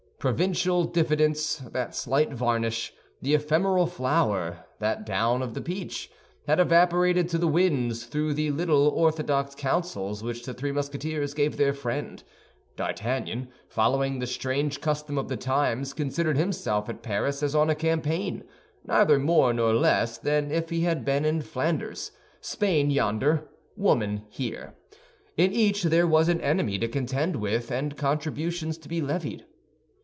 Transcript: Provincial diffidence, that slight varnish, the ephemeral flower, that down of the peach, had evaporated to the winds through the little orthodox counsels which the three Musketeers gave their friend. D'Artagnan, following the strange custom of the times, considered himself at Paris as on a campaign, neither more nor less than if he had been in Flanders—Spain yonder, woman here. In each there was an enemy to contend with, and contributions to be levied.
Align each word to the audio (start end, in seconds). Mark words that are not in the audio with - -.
Provincial 0.21 0.83
diffidence, 0.83 1.55
that 1.57 1.95
slight 1.95 2.31
varnish, 2.31 2.93
the 3.23 3.33
ephemeral 3.33 3.87
flower, 3.87 4.65
that 4.77 5.03
down 5.03 5.41
of 5.41 5.55
the 5.55 5.61
peach, 5.61 6.11
had 6.45 6.59
evaporated 6.59 7.27
to 7.29 7.39
the 7.39 7.47
winds 7.47 8.03
through 8.03 8.35
the 8.35 8.51
little 8.51 8.87
orthodox 8.89 9.55
counsels 9.55 10.21
which 10.21 10.45
the 10.45 10.53
three 10.53 10.71
Musketeers 10.71 11.33
gave 11.33 11.57
their 11.57 11.73
friend. 11.73 12.23
D'Artagnan, 12.75 13.47
following 13.67 14.19
the 14.19 14.27
strange 14.27 14.79
custom 14.79 15.17
of 15.17 15.27
the 15.27 15.37
times, 15.37 15.91
considered 15.91 16.37
himself 16.37 16.87
at 16.87 17.01
Paris 17.01 17.41
as 17.41 17.55
on 17.55 17.71
a 17.71 17.73
campaign, 17.73 18.43
neither 18.85 19.17
more 19.17 19.53
nor 19.53 19.73
less 19.73 20.19
than 20.19 20.51
if 20.51 20.69
he 20.69 20.81
had 20.81 21.03
been 21.03 21.25
in 21.25 21.41
Flanders—Spain 21.41 22.91
yonder, 22.91 23.47
woman 23.75 24.21
here. 24.29 24.75
In 25.35 25.51
each 25.51 25.81
there 25.81 26.05
was 26.05 26.29
an 26.29 26.41
enemy 26.41 26.77
to 26.77 26.87
contend 26.87 27.37
with, 27.37 27.71
and 27.71 27.97
contributions 27.97 28.77
to 28.77 28.87
be 28.87 29.01
levied. 29.01 29.45